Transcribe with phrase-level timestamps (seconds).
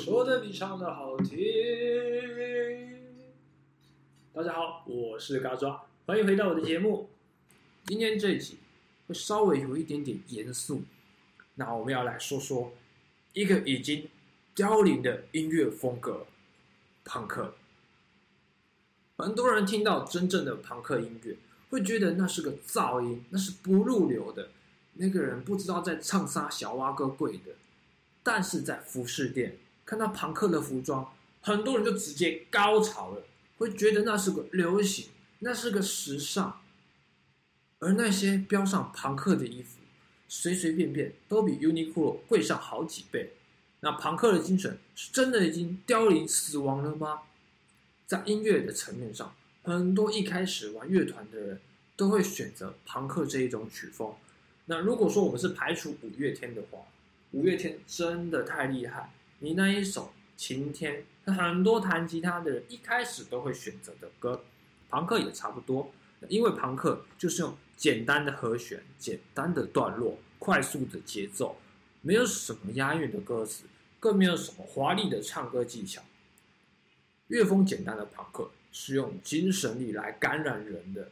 [0.00, 1.38] 说的比唱的好听。
[4.32, 7.10] 大家好，我是嘎抓，欢迎回到我的节目。
[7.84, 8.56] 今天这一集
[9.06, 10.84] 会稍微有一点点严肃，
[11.56, 12.72] 那我们要来说说
[13.34, 14.08] 一个已经
[14.54, 16.26] 凋零的音乐风格——
[17.04, 17.54] 朋克。
[19.18, 21.36] 很多人听到真正的朋克音乐，
[21.68, 24.48] 会觉得那是个噪音，那是不入流的。
[24.94, 27.52] 那个人不知道在唱啥小蛙哥贵的，
[28.22, 29.58] 但是在服饰店
[29.90, 31.12] 看到朋克的服装，
[31.42, 33.24] 很多人就直接高潮了，
[33.58, 35.08] 会觉得那是个流行，
[35.40, 36.60] 那是个时尚。
[37.80, 39.80] 而那些标上朋克的衣服，
[40.28, 43.32] 随随便便都比 Uniqlo 贵上好几倍。
[43.80, 47.22] 那朋克的精神是真的已经凋零死亡了吗？
[48.06, 49.34] 在音乐的层面上，
[49.64, 51.60] 很多一开始玩乐团的人
[51.96, 54.14] 都会选择朋克这一种曲风。
[54.66, 56.78] 那如果说我们是排除五月天的话，
[57.32, 59.12] 五月天真的太厉害。
[59.42, 60.04] 你那一首
[60.36, 61.02] 《晴天》，
[61.34, 64.44] 很多弹吉他的人一开始都会选择的歌，
[64.90, 65.90] 朋克也差不多。
[66.28, 71.56] 因为朋克就是用简单的和弦、简单的段落、快速的节奏，
[72.02, 73.64] 没有什么押韵的歌词，
[73.98, 76.02] 更没有什么华丽的唱歌技巧。
[77.28, 81.10] 乐风简单的朋克是用精神力来感染人的，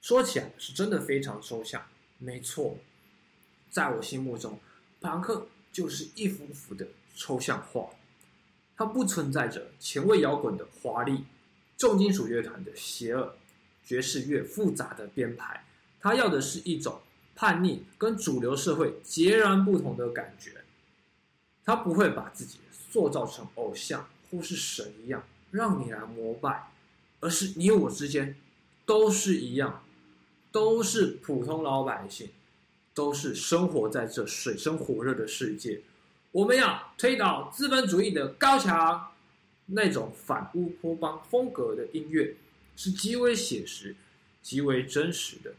[0.00, 1.82] 说起来是真的非常抽象。
[2.18, 2.78] 没错，
[3.68, 4.60] 在我心目中，
[5.00, 7.88] 朋克就是一幅幅的抽象画，
[8.76, 11.24] 它不存在着前卫摇滚的华丽，
[11.76, 13.34] 重金属乐团的邪恶，
[13.84, 15.64] 爵士乐复杂的编排，
[15.98, 17.00] 它要的是一种
[17.34, 20.62] 叛逆，跟主流社会截然不同的感觉。
[21.64, 26.70] 他不会把自己塑造成偶像或是神一样，让你来膜拜，
[27.20, 28.36] 而是你我之间
[28.84, 29.82] 都是一样。
[30.50, 32.28] 都是普通老百姓，
[32.94, 35.80] 都是生活在这水深火热的世界。
[36.30, 39.08] 我们要推倒资本主义的高墙。
[39.66, 42.34] 那种反乌托邦风格的音乐
[42.76, 43.94] 是极为写实、
[44.42, 45.54] 极为真实的。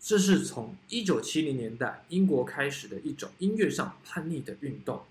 [0.00, 5.04] 这是从一九七零年代英国开始的一种音乐上叛逆的运动。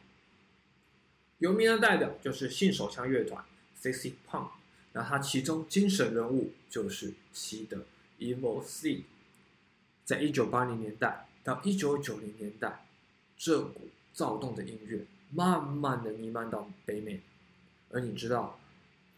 [1.38, 3.46] 有名的代表就是性手枪乐团
[3.80, 4.50] （Sexy Punk），
[4.94, 7.86] 那它其中精神人物就是西德。
[8.20, 9.04] Evil C，
[10.04, 12.88] 在一九八零年代到一九九零年代，
[13.38, 17.22] 这股躁动的音乐慢慢的弥漫到北美，
[17.92, 18.60] 而你知道，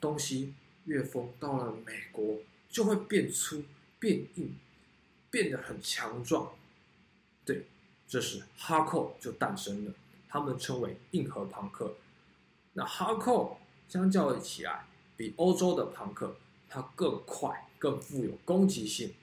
[0.02, 2.40] 东西乐风到了美国
[2.70, 3.64] 就会变粗、
[3.98, 4.58] 变硬、
[5.32, 6.52] 变得很强壮。
[7.46, 7.66] 对，
[8.10, 9.94] 这时 Hardcore 就诞生了，
[10.28, 11.96] 他们称为硬核朋克。
[12.74, 13.56] 那哈酷
[13.88, 16.36] 相较起来，比欧洲的朋克
[16.70, 17.64] 它更快。
[17.80, 19.14] 更富有攻击性，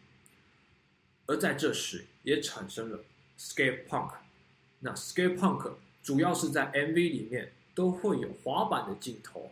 [1.27, 3.05] 而在这时也产生了
[3.39, 4.13] skate punk。
[4.81, 9.51] 那 skate punk 主要是在 MV 里面都会有滑板的镜头，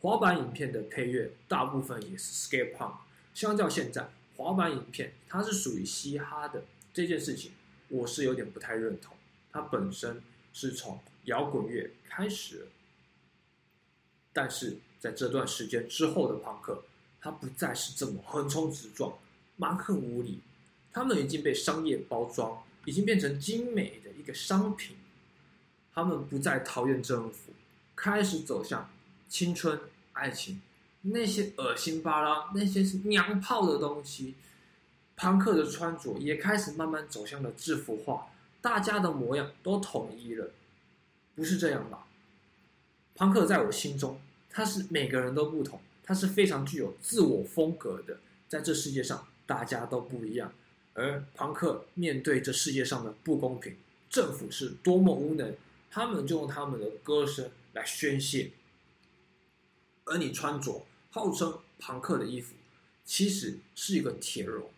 [0.00, 2.94] 滑板影片的配乐大部分也是 skate punk。
[3.34, 7.52] 相较现在滑板影片，它是属于嘻哈的这件事情，
[7.88, 9.16] 我是有点不太认同。
[9.50, 10.22] 它本身
[10.52, 12.68] 是从摇滚乐开始，
[14.32, 16.84] 但是在这段时间之后的朋克。
[17.24, 19.16] 它不再是这么横冲直撞、
[19.54, 20.40] 蛮横无理，
[20.92, 24.96] 他们已经被商业包装，已经变成精美的一个商品。
[25.94, 27.52] 他们不再讨厌政府，
[27.94, 28.90] 开始走向
[29.28, 29.78] 青春、
[30.12, 30.60] 爱情，
[31.02, 34.34] 那些恶心巴拉、那些是娘炮的东西。
[35.16, 38.26] 朋克的穿着也开始慢慢走向了制服化，
[38.60, 40.50] 大家的模样都统一了，
[41.34, 42.06] 不是这样吧？
[43.14, 44.20] 朋克在我心中，
[44.50, 45.80] 他是每个人都不同。
[46.04, 50.52] 他是非常具有自我风格的，在这世界上大家都不一样，
[50.94, 53.76] 而朋克面对这世界上的不公平，
[54.10, 55.54] 政府是多么无能，
[55.90, 58.52] 他们就用他们的歌声来宣泄。
[60.04, 62.54] 而你穿着号称朋克的衣服，
[63.04, 64.70] 其实是一个铁笼，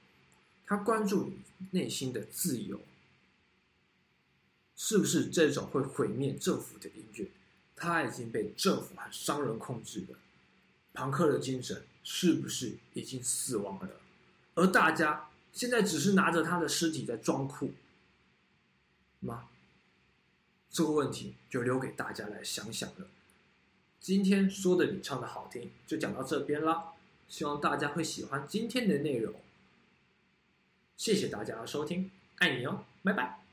[0.66, 1.38] 他关注你
[1.72, 2.80] 内心的自由，
[4.76, 7.26] 是不是这种会毁灭政府的音乐？
[7.76, 10.16] 它已经被政府和商人控制了。
[10.92, 13.90] 朋克的精神是不是已经死亡了？
[14.54, 17.72] 而大家现在只是拿着他的尸体在装酷
[19.20, 19.48] 吗？
[20.70, 23.06] 这个问题就留给大家来想想了。
[24.00, 26.92] 今天说的你唱的好听，就讲到这边啦。
[27.28, 29.32] 希望大家会喜欢今天的内容。
[30.96, 33.43] 谢谢大家的收听，爱你哦，拜拜。